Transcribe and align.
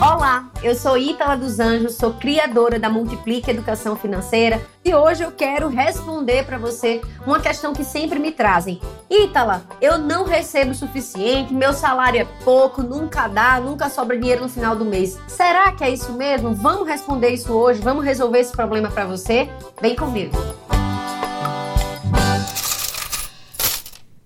Olá, 0.00 0.48
eu 0.62 0.74
sou 0.74 0.96
Ítala 0.96 1.36
dos 1.36 1.60
Anjos, 1.60 1.96
sou 1.96 2.14
criadora 2.14 2.78
da 2.78 2.88
Multiplique 2.88 3.50
Educação 3.50 3.94
Financeira 3.94 4.64
e 4.82 4.94
hoje 4.94 5.22
eu 5.22 5.32
quero 5.32 5.68
responder 5.68 6.46
para 6.46 6.56
você 6.56 7.02
uma 7.26 7.40
questão 7.40 7.74
que 7.74 7.84
sempre 7.84 8.18
me 8.18 8.32
trazem. 8.32 8.80
Ítala, 9.10 9.64
eu 9.82 9.98
não 9.98 10.24
recebo 10.24 10.70
o 10.70 10.74
suficiente, 10.74 11.52
meu 11.52 11.74
salário 11.74 12.20
é 12.20 12.24
pouco, 12.42 12.82
nunca 12.82 13.28
dá, 13.28 13.60
nunca 13.60 13.90
sobra 13.90 14.18
dinheiro 14.18 14.44
no 14.44 14.48
final 14.48 14.74
do 14.74 14.86
mês. 14.86 15.18
Será 15.28 15.70
que 15.72 15.84
é 15.84 15.90
isso 15.90 16.12
mesmo? 16.14 16.54
Vamos 16.54 16.88
responder 16.88 17.28
isso 17.28 17.52
hoje, 17.52 17.82
vamos 17.82 18.02
resolver 18.02 18.38
esse 18.38 18.52
problema 18.52 18.90
para 18.90 19.04
você? 19.04 19.46
Vem 19.78 19.94
comigo. 19.94 20.34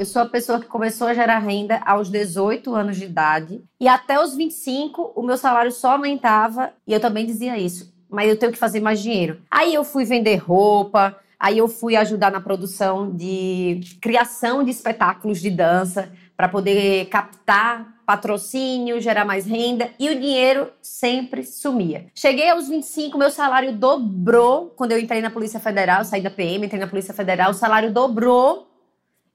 Eu 0.01 0.07
sou 0.07 0.23
a 0.23 0.27
pessoa 0.27 0.59
que 0.59 0.67
começou 0.67 1.09
a 1.09 1.13
gerar 1.13 1.41
renda 1.41 1.79
aos 1.85 2.09
18 2.09 2.75
anos 2.75 2.97
de 2.97 3.05
idade. 3.05 3.63
E 3.79 3.87
até 3.87 4.19
os 4.19 4.35
25 4.35 5.13
o 5.15 5.23
meu 5.23 5.37
salário 5.37 5.71
só 5.71 5.91
aumentava. 5.91 6.73
E 6.87 6.95
eu 6.95 6.99
também 6.99 7.27
dizia 7.27 7.59
isso, 7.59 7.93
mas 8.09 8.27
eu 8.27 8.39
tenho 8.39 8.51
que 8.51 8.57
fazer 8.57 8.81
mais 8.81 9.03
dinheiro. 9.03 9.43
Aí 9.51 9.75
eu 9.75 9.85
fui 9.85 10.07
vender 10.07 10.37
roupa, 10.37 11.15
aí 11.39 11.59
eu 11.59 11.69
fui 11.69 11.97
ajudar 11.97 12.33
na 12.33 12.41
produção 12.41 13.15
de 13.15 13.83
criação 14.01 14.65
de 14.65 14.71
espetáculos 14.71 15.39
de 15.39 15.51
dança 15.51 16.11
para 16.35 16.49
poder 16.49 17.05
captar 17.11 18.01
patrocínio, 18.07 19.03
gerar 19.03 19.27
mais 19.27 19.45
renda. 19.45 19.91
E 19.99 20.09
o 20.09 20.19
dinheiro 20.19 20.71
sempre 20.81 21.45
sumia. 21.45 22.07
Cheguei 22.15 22.49
aos 22.49 22.69
25, 22.69 23.19
meu 23.19 23.31
salário 23.31 23.75
dobrou. 23.75 24.73
Quando 24.75 24.93
eu 24.93 24.99
entrei 24.99 25.21
na 25.21 25.29
Polícia 25.29 25.61
Federal, 25.61 26.07
saí 26.07 26.23
da 26.23 26.31
PM, 26.31 26.65
entrei 26.65 26.81
na 26.81 26.89
Polícia 26.89 27.13
Federal, 27.13 27.51
o 27.51 27.55
salário 27.55 27.93
dobrou 27.93 28.70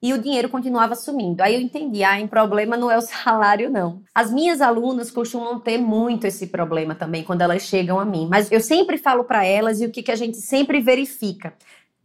e 0.02 0.14
o 0.14 0.22
dinheiro 0.22 0.50
continuava 0.50 0.96
sumindo. 0.96 1.42
Aí 1.42 1.56
eu 1.56 1.62
entendi, 1.62 2.04
ah, 2.04 2.20
o 2.22 2.28
problema 2.28 2.78
não 2.78 2.92
é 2.92 2.98
o 2.98 3.02
salário, 3.02 3.70
não. 3.70 4.02
As 4.14 4.32
minhas 4.32 4.62
alunas 4.62 5.10
costumam 5.12 5.60
ter 5.60 5.78
muito 5.78 6.26
esse 6.26 6.48
problema 6.48 6.96
também 6.96 7.24
quando 7.24 7.42
elas 7.42 7.64
chegam 7.64 8.00
a 8.00 8.06
mim, 8.06 8.28
mas 8.30 8.52
eu 8.52 8.62
sempre 8.62 8.98
falo 8.98 9.24
para 9.24 9.46
elas 9.46 9.82
e 9.82 9.86
o 9.86 9.92
que, 9.92 10.04
que 10.04 10.12
a 10.12 10.16
gente 10.16 10.38
sempre 10.38 10.80
verifica 10.80 11.54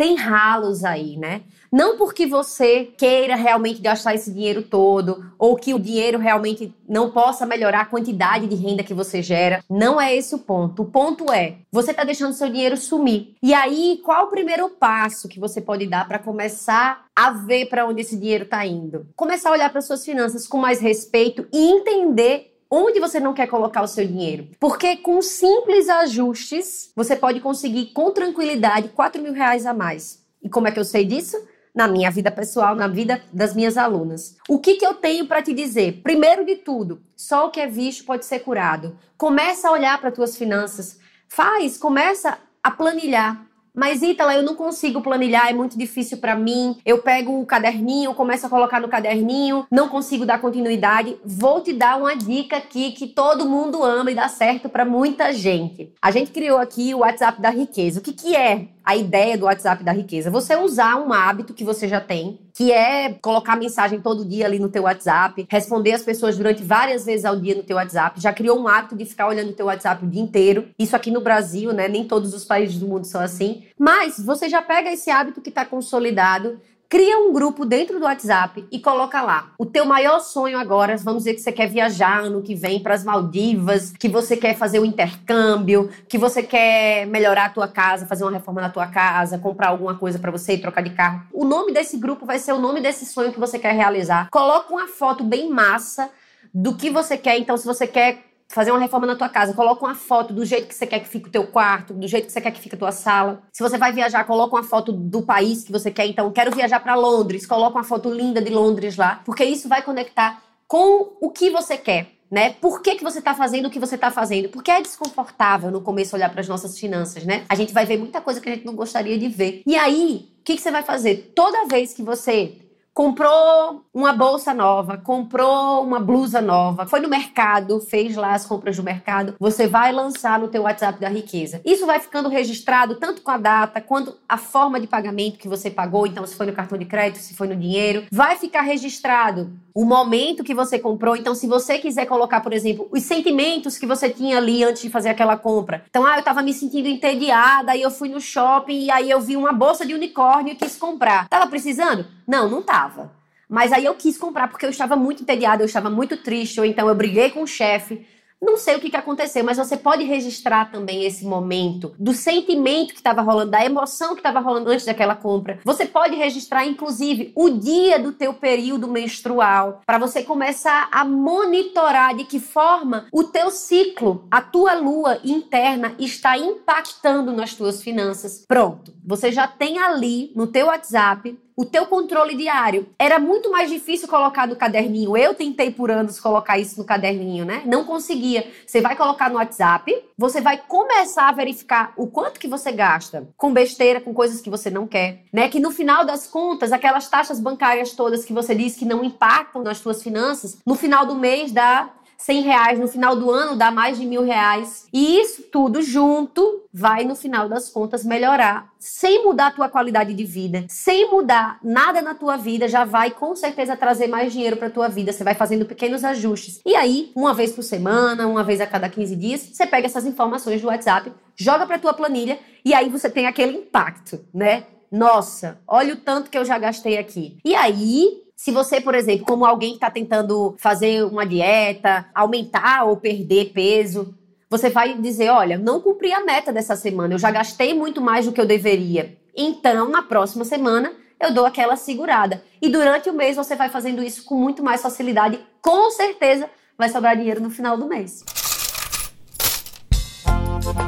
tem 0.01 0.15
ralos 0.15 0.83
aí, 0.83 1.19
né? 1.19 1.43
Não 1.70 1.98
porque 1.98 2.27
você 2.27 2.87
queira 2.97 3.37
realmente 3.37 3.83
gastar 3.83 4.15
esse 4.15 4.33
dinheiro 4.33 4.62
todo, 4.62 5.31
ou 5.39 5.56
que 5.56 5.75
o 5.75 5.79
dinheiro 5.79 6.19
realmente 6.19 6.75
não 6.89 7.11
possa 7.11 7.45
melhorar 7.45 7.83
a 7.83 7.84
quantidade 7.84 8.47
de 8.47 8.55
renda 8.55 8.83
que 8.83 8.95
você 8.95 9.21
gera. 9.21 9.62
Não 9.69 10.01
é 10.01 10.17
esse 10.17 10.34
o 10.34 10.39
ponto. 10.39 10.83
O 10.83 10.87
ponto 10.87 11.31
é, 11.31 11.59
você 11.71 11.91
está 11.91 12.03
deixando 12.03 12.33
seu 12.33 12.48
dinheiro 12.48 12.78
sumir. 12.78 13.34
E 13.43 13.53
aí, 13.53 14.01
qual 14.03 14.25
o 14.25 14.31
primeiro 14.31 14.71
passo 14.71 15.28
que 15.28 15.39
você 15.39 15.61
pode 15.61 15.87
dar 15.87 16.09
para 16.09 16.19
começar 16.19 17.05
a 17.15 17.33
ver 17.33 17.67
para 17.67 17.87
onde 17.87 18.01
esse 18.01 18.17
dinheiro 18.17 18.45
está 18.45 18.65
indo? 18.65 19.06
Começar 19.15 19.51
a 19.51 19.53
olhar 19.53 19.71
para 19.71 19.83
suas 19.83 20.03
finanças 20.03 20.48
com 20.48 20.56
mais 20.56 20.81
respeito 20.81 21.47
e 21.53 21.73
entender 21.73 22.50
onde 22.71 23.01
você 23.01 23.19
não 23.19 23.35
quer 23.35 23.49
colocar 23.49 23.83
o 23.83 23.89
seu 23.89 24.07
dinheiro. 24.07 24.49
Porque 24.61 24.97
com 24.99 25.21
simples 25.21 25.89
ajustes, 25.89 26.93
você 26.95 27.17
pode 27.17 27.41
conseguir 27.41 27.87
com 27.87 28.12
tranquilidade 28.12 28.91
4 28.91 29.21
mil 29.21 29.33
reais 29.33 29.67
a 29.67 29.75
mais. 29.75 30.25
E 30.43 30.49
como 30.49 30.69
é 30.69 30.71
que 30.71 30.79
eu 30.79 30.85
sei 30.85 31.05
disso? 31.05 31.37
Na 31.75 31.89
minha 31.89 32.11
vida 32.11 32.31
pessoal, 32.31 32.75
na 32.75 32.87
vida 32.87 33.23
das 33.33 33.55
minhas 33.55 33.77
alunas. 33.77 34.37
O 34.49 34.59
que, 34.59 34.75
que 34.75 34.87
eu 34.87 34.95
tenho 34.95 35.27
para 35.27 35.43
te 35.43 35.53
dizer? 35.53 36.01
Primeiro 36.03 36.45
de 36.45 36.57
tudo, 36.57 37.03
só 37.17 37.47
o 37.47 37.51
que 37.51 37.61
é 37.61 37.67
visto 37.67 38.05
pode 38.05 38.25
ser 38.25 38.41
curado. 38.41 38.97
Começa 39.17 39.69
a 39.69 39.73
olhar 39.73 40.01
para 40.01 40.11
tuas 40.11 40.37
finanças. 40.37 40.99
Faz, 41.29 41.77
começa 41.77 42.39
a 42.62 42.71
planilhar. 42.71 43.50
Mas 43.81 44.03
Ítala, 44.03 44.34
eu 44.34 44.42
não 44.42 44.55
consigo 44.55 45.00
planilhar, 45.00 45.48
é 45.48 45.55
muito 45.55 45.78
difícil 45.78 46.19
para 46.19 46.36
mim. 46.36 46.77
Eu 46.84 46.98
pego 46.98 47.41
o 47.41 47.47
caderninho, 47.47 48.12
começo 48.12 48.45
a 48.45 48.50
colocar 48.50 48.78
no 48.78 48.89
caderninho, 48.89 49.67
não 49.70 49.89
consigo 49.89 50.27
dar 50.27 50.39
continuidade. 50.39 51.17
Vou 51.25 51.62
te 51.62 51.72
dar 51.72 51.97
uma 51.97 52.14
dica 52.14 52.59
aqui 52.59 52.92
que 52.92 53.06
todo 53.06 53.48
mundo 53.48 53.83
ama 53.83 54.11
e 54.11 54.14
dá 54.14 54.28
certo 54.28 54.69
para 54.69 54.84
muita 54.84 55.33
gente. 55.33 55.95
A 56.03 56.11
gente 56.11 56.31
criou 56.31 56.59
aqui 56.59 56.95
o 56.95 56.98
WhatsApp 56.98 57.41
da 57.41 57.49
riqueza. 57.49 58.00
O 58.00 58.03
que 58.03 58.12
que 58.12 58.37
é 58.37 58.66
a 58.84 58.97
ideia 58.97 59.38
do 59.38 59.47
WhatsApp 59.47 59.82
da 59.82 59.93
riqueza? 59.93 60.31
Você 60.31 60.55
usar 60.56 60.97
um 60.97 61.10
hábito 61.10 61.55
que 61.55 61.65
você 61.65 61.88
já 61.88 62.03
tem, 62.03 62.38
que 62.60 62.71
é 62.71 63.15
colocar 63.22 63.56
mensagem 63.56 64.03
todo 64.03 64.22
dia 64.22 64.44
ali 64.44 64.59
no 64.59 64.69
teu 64.69 64.82
WhatsApp, 64.82 65.47
responder 65.48 65.94
as 65.94 66.03
pessoas 66.03 66.37
durante 66.37 66.62
várias 66.62 67.06
vezes 67.06 67.25
ao 67.25 67.34
dia 67.34 67.54
no 67.54 67.62
teu 67.62 67.78
WhatsApp. 67.78 68.21
Já 68.21 68.34
criou 68.34 68.60
um 68.60 68.69
hábito 68.69 68.94
de 68.94 69.06
ficar 69.06 69.28
olhando 69.28 69.48
o 69.48 69.54
teu 69.54 69.65
WhatsApp 69.65 70.04
o 70.04 70.06
dia 70.06 70.21
inteiro. 70.21 70.69
Isso 70.78 70.94
aqui 70.94 71.10
no 71.10 71.22
Brasil, 71.22 71.72
né? 71.72 71.88
Nem 71.88 72.04
todos 72.04 72.34
os 72.34 72.44
países 72.44 72.78
do 72.78 72.87
mundo 72.87 73.06
são 73.06 73.22
assim. 73.22 73.62
Mas 73.78 74.22
você 74.22 74.47
já 74.47 74.60
pega 74.60 74.93
esse 74.93 75.10
hábito 75.10 75.41
que 75.41 75.49
está 75.49 75.65
consolidado, 75.65 76.60
Cria 76.91 77.21
um 77.21 77.33
grupo 77.33 77.65
dentro 77.65 78.01
do 78.01 78.05
WhatsApp 78.05 78.67
e 78.69 78.81
coloca 78.81 79.23
lá. 79.23 79.53
O 79.56 79.65
teu 79.65 79.84
maior 79.84 80.19
sonho 80.19 80.59
agora, 80.59 80.97
vamos 80.97 81.21
dizer 81.21 81.34
que 81.34 81.41
você 81.41 81.53
quer 81.53 81.69
viajar 81.69 82.25
ano 82.25 82.43
que 82.43 82.53
vem 82.53 82.83
para 82.83 82.95
as 82.95 83.05
Maldivas, 83.05 83.93
que 83.97 84.09
você 84.09 84.37
quer 84.37 84.56
fazer 84.56 84.81
o 84.81 84.83
um 84.83 84.84
intercâmbio, 84.84 85.89
que 86.09 86.19
você 86.19 86.43
quer 86.43 87.06
melhorar 87.06 87.45
a 87.45 87.50
tua 87.50 87.69
casa, 87.69 88.09
fazer 88.09 88.25
uma 88.25 88.33
reforma 88.33 88.61
na 88.61 88.71
tua 88.71 88.89
casa, 88.89 89.39
comprar 89.39 89.69
alguma 89.69 89.95
coisa 89.95 90.19
para 90.19 90.33
você 90.33 90.55
e 90.55 90.59
trocar 90.59 90.83
de 90.83 90.91
carro. 90.91 91.23
O 91.33 91.45
nome 91.45 91.73
desse 91.73 91.97
grupo 91.97 92.27
vai 92.27 92.41
ser 92.41 92.55
o 92.55 92.59
nome 92.59 92.81
desse 92.81 93.06
sonho 93.06 93.33
que 93.33 93.39
você 93.39 93.56
quer 93.56 93.73
realizar. 93.73 94.29
Coloca 94.29 94.73
uma 94.73 94.89
foto 94.89 95.23
bem 95.23 95.49
massa 95.49 96.11
do 96.53 96.75
que 96.75 96.91
você 96.91 97.17
quer. 97.17 97.39
Então, 97.39 97.56
se 97.56 97.65
você 97.65 97.87
quer 97.87 98.30
fazer 98.50 98.72
uma 98.72 98.81
reforma 98.81 99.06
na 99.06 99.15
tua 99.15 99.28
casa, 99.28 99.55
coloca 99.55 99.84
uma 99.84 99.94
foto 99.94 100.34
do 100.34 100.44
jeito 100.44 100.66
que 100.66 100.75
você 100.75 100.87
quer 100.87 100.99
que 101.00 101.09
fique 101.09 101.28
o 101.28 101.31
teu 101.31 101.47
quarto, 101.47 101.94
do 101.94 102.06
jeito 102.06 102.27
que 102.27 102.33
você 102.33 102.41
quer 102.41 102.50
que 102.50 102.61
fique 102.61 102.75
a 102.75 102.78
tua 102.78 102.93
sala. 102.93 103.43
Se 103.53 103.62
você 103.62 103.78
vai 103.78 103.93
viajar, 103.93 104.25
coloca 104.25 104.56
uma 104.56 104.65
foto 104.65 104.93
do 104.93 105.22
país 105.22 105.62
que 105.62 105.71
você 105.71 105.91
quer. 105.91 106.06
Então, 106.06 106.31
quero 106.33 106.55
viajar 106.55 106.81
para 106.81 106.97
Londres, 106.97 107.47
coloca 107.47 107.78
uma 107.78 107.84
foto 107.84 108.12
linda 108.12 108.43
de 108.43 108.50
Londres 108.50 108.97
lá, 108.97 109.22
porque 109.25 109.44
isso 109.44 109.69
vai 109.69 109.83
conectar 109.83 110.43
com 110.66 111.12
o 111.21 111.31
que 111.31 111.49
você 111.50 111.78
quer. 111.78 112.12
Né? 112.28 112.50
Por 112.50 112.81
que, 112.81 112.94
que 112.94 113.03
você 113.03 113.19
está 113.19 113.34
fazendo 113.34 113.66
o 113.66 113.71
que 113.71 113.81
você 113.81 113.97
está 113.97 114.09
fazendo? 114.09 114.49
Porque 114.49 114.71
é 114.71 114.81
desconfortável 114.81 115.69
no 115.69 115.81
começo 115.81 116.15
olhar 116.15 116.31
para 116.31 116.41
as 116.41 116.47
nossas 116.47 116.78
finanças, 116.78 117.25
né? 117.25 117.44
A 117.49 117.56
gente 117.56 117.75
vai 117.75 117.84
ver 117.84 117.99
muita 117.99 118.21
coisa 118.21 118.41
que 118.41 118.49
a 118.49 118.55
gente 118.55 118.65
não 118.65 118.77
gostaria 118.77 119.19
de 119.19 119.27
ver. 119.27 119.62
E 119.67 119.75
aí, 119.75 120.28
o 120.38 120.44
que, 120.44 120.55
que 120.55 120.62
você 120.62 120.71
vai 120.71 120.84
fazer? 120.84 121.32
Toda 121.34 121.67
vez 121.67 121.93
que 121.93 122.05
você 122.05 122.55
comprou 122.94 123.84
uma 123.93 124.12
bolsa 124.12 124.55
nova, 124.55 124.97
comprou 124.97 125.83
uma 125.83 125.99
blusa 125.99 126.41
nova, 126.41 126.87
foi 126.87 127.01
no 127.01 127.09
mercado, 127.09 127.81
fez 127.81 128.15
lá 128.15 128.34
as 128.34 128.47
compras 128.47 128.77
do 128.77 128.84
mercado, 128.84 129.34
você 129.39 129.67
vai 129.67 129.93
lançar 129.93 130.39
no 130.39 130.49
teu 130.49 130.62
WhatsApp 130.62 131.01
da 131.01 131.09
riqueza. 131.09 131.61
Isso 131.65 131.84
vai 131.87 131.99
ficando 131.99 132.29
registrado 132.29 132.95
tanto 132.95 133.21
com 133.21 133.31
a 133.33 133.37
data 133.37 133.81
quanto 133.81 134.17
a 134.29 134.37
forma 134.37 134.79
de 134.79 134.87
pagamento 134.87 135.39
que 135.39 135.49
você 135.49 135.69
pagou, 135.71 136.06
então 136.06 136.25
se 136.25 136.37
foi 136.37 136.47
no 136.47 136.53
cartão 136.53 136.79
de 136.79 136.84
crédito, 136.84 137.21
se 137.21 137.34
foi 137.34 137.49
no 137.49 137.56
dinheiro, 137.56 138.05
vai 138.12 138.37
ficar 138.37 138.62
registrado 138.62 139.50
o 139.75 139.84
momento 139.84 140.45
que 140.45 140.55
você 140.55 140.79
comprou. 140.79 141.17
Então 141.17 141.34
se 141.34 141.49
você 141.49 141.79
quiser 141.79 142.06
colocar, 142.06 142.41
por 142.41 142.53
exemplo, 142.53 142.89
os 142.93 143.03
sentimentos 143.03 143.77
que 143.77 143.87
você 143.87 144.09
tinha 144.09 144.37
ali 144.37 144.62
antes 144.62 144.83
de 144.83 144.91
fazer 144.91 145.09
aquela 145.09 145.37
compra. 145.37 145.84
Então, 145.89 146.05
ah, 146.06 146.19
eu 146.19 146.23
tava 146.23 146.43
me 146.43 146.55
sentindo 146.55 146.89
entediada, 146.89 147.73
aí 147.73 147.83
eu 147.83 147.91
fui 147.91 148.09
no 148.09 148.21
shopping 148.21 148.84
e 148.84 148.91
aí 148.91 149.11
eu 149.11 149.21
vi 149.21 149.37
uma 149.37 149.53
bolsa 149.53 149.84
de 149.84 149.95
unicórnio 149.95 150.53
e 150.53 150.56
quis 150.56 150.77
comprar. 150.77 151.29
Tava 151.29 151.49
precisando? 151.49 152.06
Não, 152.27 152.49
não 152.49 152.62
tava. 152.62 153.19
Mas 153.50 153.72
aí 153.72 153.84
eu 153.84 153.97
quis 153.97 154.16
comprar 154.16 154.47
porque 154.49 154.65
eu 154.65 154.71
estava 154.71 154.94
muito 154.94 155.25
entediada, 155.25 155.62
eu 155.62 155.66
estava 155.66 155.91
muito 155.91 156.16
triste, 156.16 156.61
ou 156.61 156.65
então 156.65 156.88
eu 156.88 156.94
briguei 156.94 157.31
com 157.31 157.43
o 157.43 157.47
chefe. 157.47 158.06
Não 158.41 158.56
sei 158.56 158.77
o 158.77 158.81
que, 158.81 158.88
que 158.88 158.97
aconteceu, 158.97 159.44
mas 159.44 159.59
você 159.59 159.77
pode 159.77 160.03
registrar 160.05 160.71
também 160.72 161.05
esse 161.05 161.27
momento 161.27 161.94
do 161.99 162.15
sentimento 162.15 162.94
que 162.94 162.99
estava 162.99 163.21
rolando, 163.21 163.50
da 163.50 163.62
emoção 163.62 164.15
que 164.15 164.21
estava 164.21 164.41
rolando 164.41 164.71
antes 164.71 164.87
daquela 164.87 165.15
compra. 165.15 165.61
Você 165.62 165.84
pode 165.84 166.16
registrar, 166.16 166.65
inclusive, 166.65 167.33
o 167.37 167.50
dia 167.50 167.99
do 167.99 168.12
teu 168.12 168.33
período 168.33 168.88
menstrual, 168.88 169.82
para 169.84 169.99
você 169.99 170.22
começar 170.22 170.88
a 170.91 171.05
monitorar 171.05 172.17
de 172.17 172.25
que 172.25 172.41
forma 172.41 173.09
o 173.12 173.25
teu 173.25 173.50
ciclo, 173.50 174.27
a 174.31 174.41
tua 174.41 174.72
lua 174.72 175.21
interna 175.22 175.94
está 175.99 176.38
impactando 176.38 177.32
nas 177.32 177.53
tuas 177.55 177.82
finanças. 177.82 178.47
Pronto, 178.49 178.94
você 179.05 179.31
já 179.31 179.47
tem 179.47 179.78
ali 179.78 180.32
no 180.34 180.47
teu 180.47 180.69
WhatsApp 180.69 181.38
o 181.56 181.65
teu 181.65 181.87
controle 181.87 182.34
diário. 182.34 182.88
Era 182.99 183.19
muito 183.19 183.50
mais 183.50 183.71
difícil 183.71 184.09
colocar 184.09 184.47
no 184.47 184.56
caderninho. 184.56 185.17
Eu 185.17 185.35
tentei 185.35 185.70
por 185.70 185.91
anos 185.91 186.20
colocar 186.20 186.58
isso 186.58 186.79
no 186.79 186.85
caderninho, 186.85 187.44
né? 187.44 187.62
Não 187.67 187.85
conseguia. 187.85 188.47
Você 188.67 188.81
vai 188.81 188.97
colocar 188.97 189.29
no 189.29 189.37
WhatsApp, 189.37 189.94
você 190.17 190.41
vai 190.41 190.58
começar 190.58 191.29
a 191.29 191.32
verificar 191.32 191.93
o 191.97 192.06
quanto 192.06 192.41
que 192.41 192.49
você 192.49 192.73
gasta 192.73 193.29
com 193.37 193.52
besteira, 193.52 194.00
com 194.00 194.14
coisas 194.14 194.41
que 194.41 194.50
você 194.50 194.70
não 194.70 194.87
quer, 194.87 195.25
né? 195.32 195.49
Que 195.49 195.61
no 195.61 195.70
final 195.70 196.05
das 196.05 196.26
contas, 196.26 196.73
aquelas 196.73 197.08
taxas 197.08 197.41
bancárias 197.41 197.93
todas 197.93 198.25
que 198.25 198.32
você 198.32 198.55
diz 198.55 198.76
que 198.76 198.85
não 198.85 199.05
impactam 199.05 199.62
nas 199.62 199.79
suas 199.79 200.02
finanças, 200.02 200.58
no 200.67 200.75
final 200.75 201.06
do 201.06 201.14
mês 201.14 201.52
dá 201.52 201.91
100 202.20 202.43
reais, 202.43 202.78
no 202.78 202.87
final 202.87 203.17
do 203.17 203.31
ano 203.31 203.56
dá 203.56 203.70
mais 203.70 203.99
de 203.99 204.05
mil 204.05 204.22
reais. 204.22 204.87
E 204.93 205.19
isso 205.19 205.44
tudo 205.44 205.81
junto 205.81 206.62
vai, 206.72 207.02
no 207.05 207.17
final 207.17 207.49
das 207.49 207.70
contas, 207.70 208.05
melhorar. 208.05 208.69
Sem 208.78 209.25
mudar 209.25 209.49
a 209.49 209.50
tua 209.50 209.69
qualidade 209.69 210.12
de 210.12 210.25
vida, 210.25 210.64
sem 210.69 211.11
mudar 211.11 211.58
nada 211.62 212.02
na 212.02 212.14
tua 212.14 212.37
vida, 212.37 212.69
já 212.69 212.84
vai 212.84 213.11
com 213.11 213.34
certeza 213.34 213.76
trazer 213.76 214.06
mais 214.06 214.32
dinheiro 214.32 214.56
para 214.56 214.69
tua 214.69 214.88
vida. 214.88 215.12
Você 215.12 215.25
vai 215.25 215.34
fazendo 215.34 215.64
pequenos 215.64 216.05
ajustes. 216.05 216.61
E 216.64 216.76
aí, 216.76 217.11
uma 217.17 217.32
vez 217.32 217.52
por 217.52 217.62
semana, 217.62 218.26
uma 218.26 218.44
vez 218.44 218.61
a 218.61 218.66
cada 218.66 218.88
15 218.88 219.16
dias, 219.16 219.40
você 219.52 219.66
pega 219.66 219.87
essas 219.87 220.05
informações 220.05 220.61
do 220.61 220.69
WhatsApp, 220.69 221.11
joga 221.34 221.66
para 221.66 221.78
tua 221.78 221.94
planilha 221.94 222.38
e 222.64 222.75
aí 222.75 222.90
você 222.90 223.08
tem 223.08 223.26
aquele 223.26 223.56
impacto, 223.56 224.20
né? 224.32 224.64
Nossa, 224.93 225.58
olha 225.66 225.94
o 225.94 225.96
tanto 225.96 226.28
que 226.28 226.37
eu 226.37 226.44
já 226.44 226.58
gastei 226.58 226.99
aqui. 226.99 227.38
E 227.44 227.55
aí, 227.55 228.25
Se 228.42 228.50
você, 228.50 228.81
por 228.81 228.94
exemplo, 228.94 229.26
como 229.26 229.44
alguém 229.44 229.72
que 229.72 229.76
está 229.76 229.90
tentando 229.90 230.54
fazer 230.56 231.04
uma 231.04 231.26
dieta, 231.26 232.06
aumentar 232.14 232.84
ou 232.84 232.96
perder 232.96 233.52
peso, 233.52 234.14
você 234.48 234.70
vai 234.70 234.94
dizer: 234.94 235.28
olha, 235.28 235.58
não 235.58 235.78
cumpri 235.78 236.10
a 236.10 236.25
meta 236.25 236.50
dessa 236.50 236.75
semana, 236.75 237.12
eu 237.12 237.19
já 237.19 237.31
gastei 237.31 237.75
muito 237.75 238.00
mais 238.00 238.25
do 238.25 238.32
que 238.32 238.40
eu 238.40 238.46
deveria. 238.46 239.14
Então, 239.37 239.90
na 239.90 240.00
próxima 240.00 240.42
semana, 240.42 240.90
eu 241.20 241.34
dou 241.34 241.44
aquela 241.44 241.76
segurada. 241.76 242.42
E 242.62 242.70
durante 242.70 243.10
o 243.10 243.12
mês 243.12 243.37
você 243.37 243.54
vai 243.54 243.69
fazendo 243.69 244.02
isso 244.02 244.25
com 244.25 244.37
muito 244.37 244.62
mais 244.62 244.81
facilidade. 244.81 245.38
Com 245.60 245.90
certeza 245.90 246.48
vai 246.78 246.88
sobrar 246.88 247.19
dinheiro 247.19 247.42
no 247.42 247.50
final 247.50 247.76
do 247.76 247.87
mês. 247.87 248.25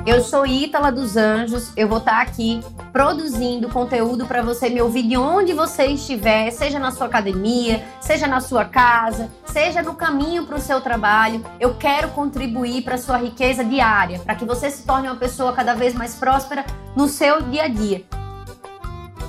Eu 0.05 0.21
sou 0.23 0.47
Ítala 0.47 0.91
dos 0.91 1.17
Anjos, 1.17 1.73
eu 1.77 1.89
vou 1.89 1.99
estar 1.99 2.21
aqui 2.21 2.61
produzindo 2.93 3.69
conteúdo 3.69 4.27
para 4.27 4.43
você 4.43 4.69
me 4.69 4.83
ouvir 4.83 5.05
de 5.05 5.17
onde 5.17 5.53
você 5.53 5.87
estiver, 5.87 6.51
seja 6.51 6.79
na 6.79 6.91
sua 6.91 7.07
academia, 7.07 7.85
seja 8.01 8.27
na 8.27 8.41
sua 8.41 8.65
casa, 8.65 9.31
seja 9.47 9.83
no 9.83 9.95
caminho 9.95 10.45
para 10.45 10.57
o 10.57 10.61
seu 10.61 10.81
trabalho. 10.81 11.45
Eu 11.59 11.75
quero 11.75 12.09
contribuir 12.09 12.83
para 12.83 12.97
a 12.97 12.99
sua 12.99 13.17
riqueza 13.17 13.65
diária, 13.65 14.19
para 14.19 14.35
que 14.35 14.45
você 14.45 14.71
se 14.71 14.85
torne 14.85 15.09
uma 15.09 15.17
pessoa 15.17 15.53
cada 15.53 15.75
vez 15.75 15.95
mais 15.95 16.15
próspera 16.15 16.65
no 16.97 17.09
seu 17.09 17.41
dia 17.43 17.65
a 17.65 17.69
dia. 17.69 18.05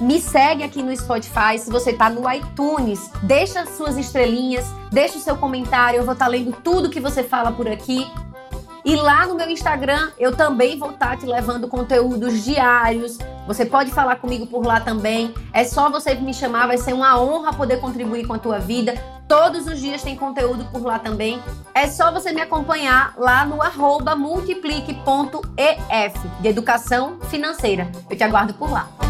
Me 0.01 0.19
segue 0.19 0.63
aqui 0.63 0.81
no 0.83 0.95
Spotify, 0.95 1.57
se 1.57 1.69
você 1.69 1.91
está 1.91 2.09
no 2.09 2.29
iTunes, 2.29 3.09
deixa 3.21 3.65
suas 3.65 3.95
estrelinhas, 3.95 4.65
deixa 4.91 5.17
o 5.17 5.21
seu 5.21 5.37
comentário, 5.37 5.99
eu 5.99 6.03
vou 6.03 6.13
estar 6.13 6.27
lendo 6.27 6.51
tudo 6.63 6.89
que 6.89 6.99
você 6.99 7.23
fala 7.23 7.51
por 7.51 7.67
aqui. 7.67 8.05
E 8.85 8.95
lá 8.95 9.25
no 9.25 9.35
meu 9.35 9.49
Instagram 9.49 10.11
eu 10.19 10.35
também 10.35 10.77
vou 10.77 10.91
estar 10.91 11.17
te 11.17 11.25
levando 11.25 11.67
conteúdos 11.67 12.43
diários. 12.43 13.17
Você 13.47 13.65
pode 13.65 13.91
falar 13.91 14.17
comigo 14.17 14.45
por 14.45 14.65
lá 14.65 14.79
também. 14.79 15.33
É 15.53 15.63
só 15.63 15.89
você 15.89 16.13
me 16.15 16.33
chamar, 16.33 16.67
vai 16.67 16.77
ser 16.77 16.93
uma 16.93 17.19
honra 17.19 17.53
poder 17.53 17.79
contribuir 17.79 18.27
com 18.27 18.33
a 18.33 18.39
tua 18.39 18.59
vida. 18.59 18.93
Todos 19.27 19.67
os 19.67 19.79
dias 19.79 20.01
tem 20.03 20.15
conteúdo 20.15 20.65
por 20.65 20.83
lá 20.83 20.99
também. 20.99 21.41
É 21.73 21.87
só 21.87 22.11
você 22.11 22.33
me 22.33 22.41
acompanhar 22.41 23.13
lá 23.17 23.45
no 23.45 23.57
multiplique.ef 24.17 24.93
de 26.41 26.47
educação 26.47 27.17
financeira. 27.29 27.89
Eu 28.09 28.17
te 28.17 28.23
aguardo 28.23 28.53
por 28.53 28.69
lá. 28.69 29.02